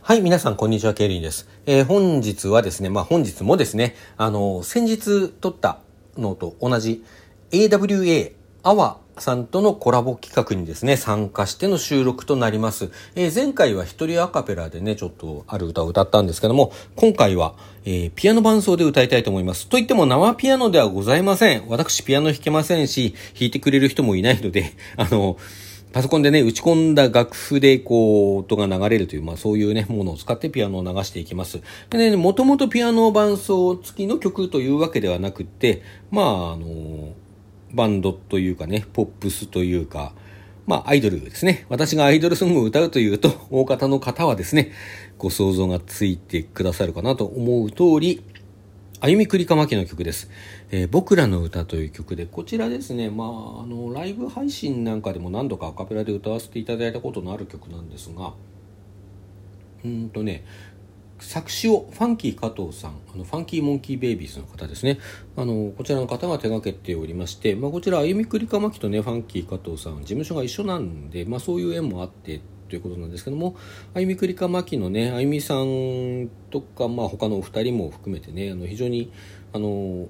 [0.00, 1.48] はい、皆さん、こんにちは、ケイリンです。
[1.66, 5.80] えー、本日はですね、まあ、本日もですね、あの、先日撮った
[6.16, 7.04] のと同じ
[7.50, 8.32] AWA、
[8.62, 12.90] アワさんとのコラボ企画にですね、参加しての収録となります。
[13.16, 17.54] えー、前回は一人アカペラでね、ちょっとある歌を歌ったんですけども、今回は、
[17.84, 19.68] えー、ピアノ伴奏で歌いたいと思います。
[19.68, 21.66] といっても生ピアノではございません。
[21.68, 25.36] 私ピアノ弾けませんし、弾いてくれる人もいないので、あの
[25.92, 31.60] パソコンでね、打ち込んだ楽譜でこう、音が流れるという、まあそういうね、ものを使ってピアノを流していきます。
[31.90, 37.14] でね、もともとピアノ伴奏付きの曲というわけではなくて、まああの、
[37.72, 40.12] バンドというかね、ポップスというか、
[40.66, 41.64] まあアイドルですね。
[41.70, 44.72] 私がアイドルソングを歌うというと、大方の方はですね、
[45.16, 48.22] ご想像がついてくださるかなと思う通り、
[49.00, 50.28] 歩みくりかまきの曲です、
[50.72, 58.34] えー、僕らの歌という曲で、こちらですね、まあ、あの、ライブ配信なんかでも何度かアカペラで歌わせていただいたことのある曲なんですが、
[59.84, 60.44] うんとね、
[61.20, 64.98] 作詞をファンキー加藤さん、あのファンキーモンキーベイビーズの方ですね。
[65.36, 73.56] あの、こちらの方が手掛けておりまして、まあ、こちら、歩みくりかまきとね、ファンキー加藤さん、事務所が一緒なんで、まあ、そういう縁もあって、ということなんですけども、
[73.94, 79.12] あゆみくりかまきのね、あゆみさんとか、まあ他のお二人も含めてね、あの非常に、
[79.52, 80.08] あの、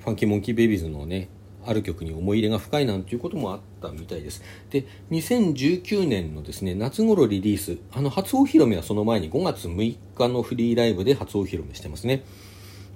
[0.00, 1.28] ファンキーモンキーベイビーズのね、
[1.66, 4.42] ある曲に思い入れが深いなんていうこともあったみたいです。
[4.70, 12.24] で、2019年のですね、夏頃リリース、あの、初お披露目はその前に5月6日のフリーライブで初お披露目してますね。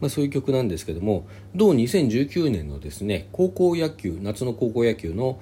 [0.00, 5.38] まあ、そういう曲なんですけども、同2019年のですね、高校野球、夏の高校野球の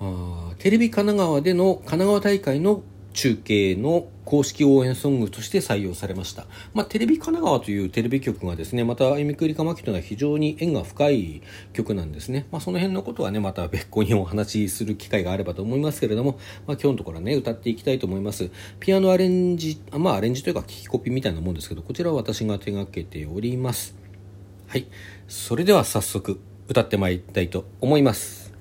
[0.00, 2.82] あテレビ神奈川での神奈川大会の
[3.14, 6.46] 中継の公式応援ソングとして採用されました。
[6.74, 12.46] まあ、テレビ神奈川というテレビ局がですね、また、えみくりかまきというのは非常に縁が深い曲なんですね。
[12.50, 18.50] まあ、その辺のことはね、また別個にお話しする機会があればと思いますけれども、まあ、今日のところはね、歌っていきたいと思います。
[18.80, 23.94] ピアノアレンジ、まあ、アレンジというか、聞きコピーみたいなもんですけど、こちらは私が手掛けております。
[24.66, 24.86] はい。
[25.28, 28.52] それでは早速、歌ってまいりたいと思います。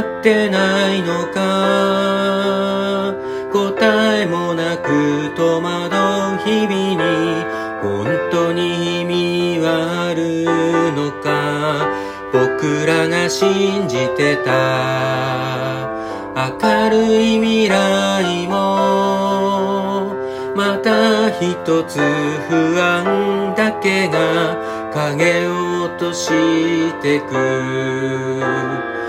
[0.00, 3.14] ってないのか。
[3.52, 7.44] 答えもなく戸惑う日々に
[7.82, 10.44] 本当に意味はある
[10.94, 11.88] のか。
[12.32, 15.88] 僕らが信じてた。
[16.34, 20.14] 明るい未来も。
[20.54, 21.98] また一つ
[22.48, 24.56] 不安だけが
[24.92, 26.28] 影を落とし
[27.00, 28.99] てく。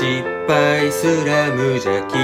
[0.00, 2.14] 失敗すら無邪気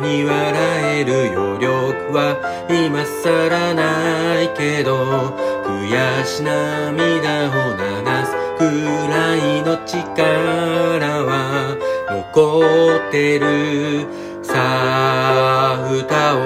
[0.00, 7.84] に笑える余力は今更ないけど悔し涙を流
[8.24, 8.64] すく
[9.10, 11.76] らいの力は
[12.08, 12.64] 残
[13.06, 14.06] ってる
[14.42, 16.40] さあ歌お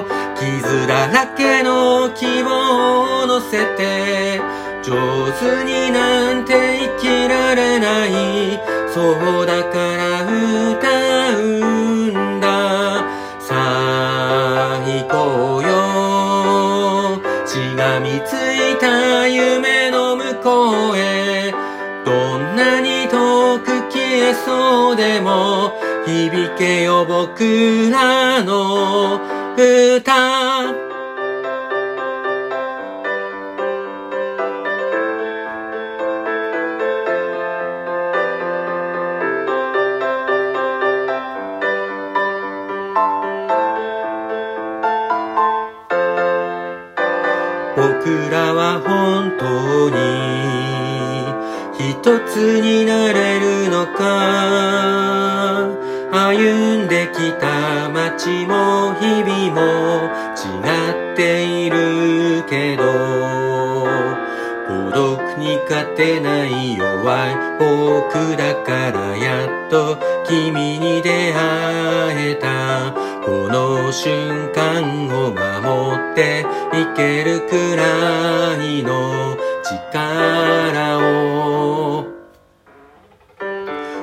[0.00, 0.04] う
[0.34, 4.40] 傷だらけの希望を乗せて
[4.82, 6.54] 上手になんて
[6.98, 8.10] 生きられない。
[8.92, 11.40] そうだから歌う
[12.10, 13.04] んだ。
[13.38, 17.22] さあ行こうよ。
[17.46, 21.54] しがみついた夢の向こうへ。
[22.04, 29.20] どんなに遠く消えそうでも響けよ僕らの
[29.56, 30.81] 歌。
[48.12, 49.96] 僕らは本当に
[51.78, 51.96] 一
[52.28, 55.70] つになれるのか。
[56.12, 59.60] 歩んできた街も日々も
[60.36, 60.60] 違
[61.14, 62.82] っているけど
[64.68, 69.96] 孤独に勝てない弱い僕だからやっと
[70.26, 73.11] 君に出会えた。
[73.24, 82.06] この瞬間を守っていけるくらいの力を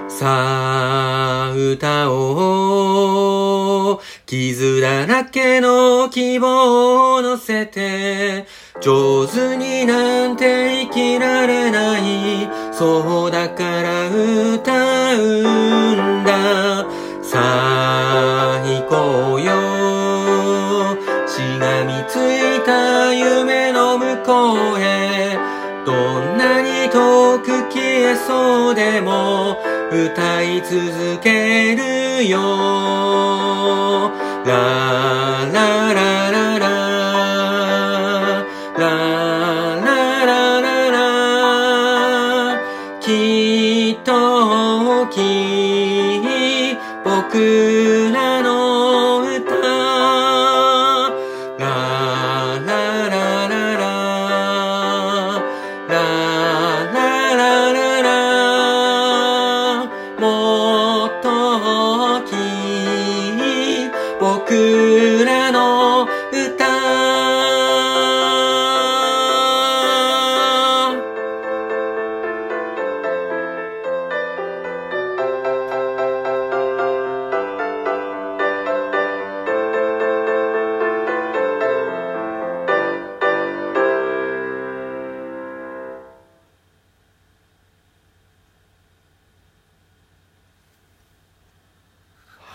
[0.07, 8.45] さあ歌おう傷だらけの希望を乗せて
[8.79, 16.85] 上手になんて生きられないそうだから歌うんだ
[17.21, 17.58] さあ
[24.29, 25.37] の向こうへ
[25.85, 29.57] どんなに遠く消えそうでも
[29.91, 32.37] 歌い続けるよ。
[34.45, 36.69] ラララララ。
[38.77, 38.83] ラ
[39.81, 40.99] ララララ。
[43.01, 44.13] きっと
[45.03, 45.17] 大き
[46.17, 48.38] い僕ら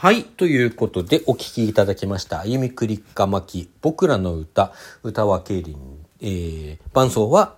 [0.04, 0.24] はい。
[0.24, 2.40] ということで、お聴きいただきました。
[2.40, 5.78] 歩みくりかまき、僕らの歌、歌は競輪、
[6.20, 7.56] えー、伴奏は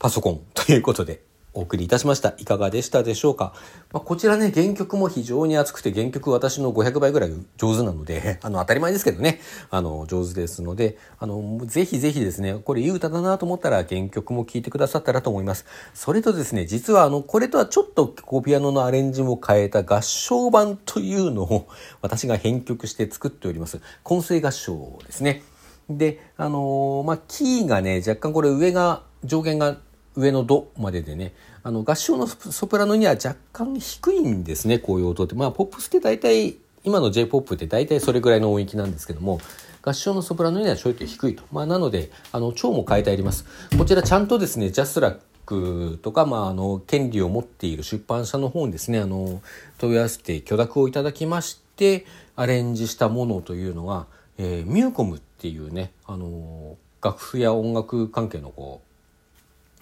[0.00, 1.22] パソコンということで、
[1.58, 2.34] お送りいたしました。
[2.38, 3.52] いかがでしたでしょうか、
[3.92, 15.66] まあ、こちらね、原曲も非常に熱くて、原曲私の500倍ぐらい上手なので、 あの、当たり前ですけどね、あの、上手ですので、あの、ぜひぜひですね、これいい歌だなと思ったら原曲も聴いてくださったらと思います。
[15.94, 21.66] それとですね、実はあの、これとはちょっとこうピアノのアレンジも変えた合唱版というのを
[22.02, 23.80] 私が編曲して作っております。
[24.04, 25.42] 混声合唱ですね。
[25.90, 29.78] で、あのまあ、キーがね、若干これ上が、上限が
[30.18, 31.32] 上のドまででね、
[31.62, 35.34] あの合唱のソプラノには若干低いんですね、こういう音って。
[35.34, 39.40] まあ、ポップスって大体、今の J-POP って大体それぐらいの音域なんですけども、
[39.82, 41.44] 合唱のソプラノにはちょいと低いと。
[41.52, 43.46] まあ、なので、あの、調も変えてあります。
[43.78, 49.40] こちらちゃんとですね、ジャスラックとか、まあ、あの、権利を持っている出版社の方にですね、あの、
[49.78, 54.06] 問い合わせて許諾をいただきまして、アレンジしたものというのは、
[54.36, 58.87] えー、ミューコムっていうね、あの、楽譜や音楽関係のこう、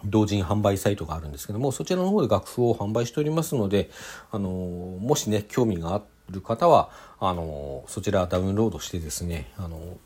[0.06, 3.91] 同人販売サイトがあるんですけどもそちらの方で楽譜を販売しておりますので
[4.31, 9.97] あのもしね興味がある方はあのそちらダウンロードしてですねあの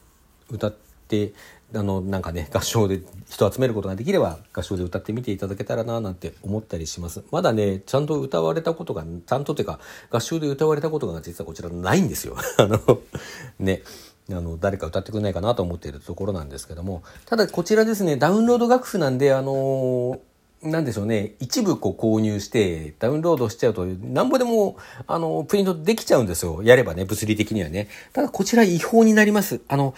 [0.51, 0.75] 歌っ
[1.09, 1.33] て
[1.75, 7.23] あのなんかね合唱で人を集めることができれば合唱で歌ってみていただけたらななんて思ったりします。
[7.31, 9.79] まだねちゃんと歌われたことがちゃんとっていうか
[10.11, 12.37] 合唱で歌われたことが実はこちらないんですよ。
[12.59, 13.01] あの
[13.59, 13.83] ね。
[14.35, 17.03] あの誰か歌ってくれないかなと思っているところなんですけども。
[17.27, 20.21] ただこちらですねダウンロード楽譜なんであの
[20.63, 21.35] なんでしょうね。
[21.41, 26.63] 一部こう購入してダウンロードしちゃうとなんぼでもあのプリントできちゃうんですよ。
[26.63, 27.89] やればね物理的にはね。
[28.13, 29.61] ただこちら違法になります。
[29.69, 29.95] あの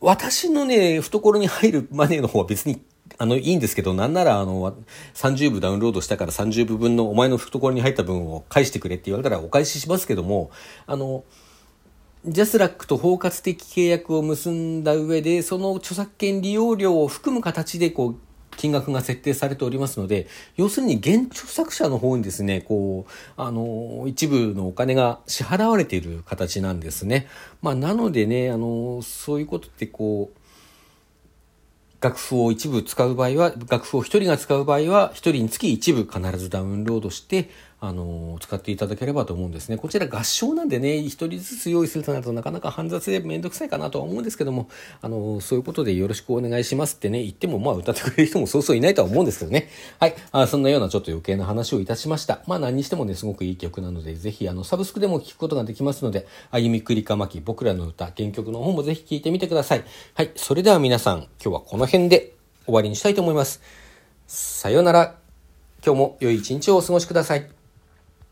[0.00, 2.82] 私のね懐に入るマネーの方は別に
[3.18, 4.76] あの、いいんですけど、なんなら、あの、
[5.14, 10.50] 30部ダウンロードしたから30部分のお前の懐に入った分を返してくれって言われたらお返ししますけども、
[10.86, 11.22] あの、
[12.26, 18.16] ジャスラックと包括的契約を結んだ上で、その著作権利用料を含む形で、こう、
[18.56, 20.26] 金額が設定されておりますので、
[20.56, 27.26] 要するに現著作者の方にですね、こう、あの、一部のお金が支払われている形なんですね。
[27.60, 30.38] まあ、なのでね、あの、そういうことってこう、
[32.00, 37.50] 楽譜を一部使う場合は、楽譜を一人が使う場合は、一人につき一部必ずダウンロードして、
[37.80, 39.76] あの、使っていただければと思うんですね。
[39.76, 44.68] こちら合唱なんでね、一人ずつ用意するとなるとなかなか煩雑でめんどくさいかなとは思うんですけども、
[45.02, 49.68] あの、そういうことでよろしくお願いしますってね、言ってもまあ歌ってくれる人もそうそういないとは思うんですけどね。
[50.00, 50.14] はい。
[50.32, 52.42] あそんなようなちょっと余計な話をいたしました。
[52.46, 59.84] まあ何にしてもね、すごくいい曲なので、ぜひあの、サブスクでも聴くことができますので、歩みくりかまき、僕らの歌、原曲の方もぜひ聴いてみてください。
[60.14, 60.30] はい。
[60.36, 63.60] それでは皆さん、今日はこの辺で終わりにしたいと思います。
[64.26, 65.24] さようなら。
[65.84, 67.63] 今日も良い一日をお過ごしください。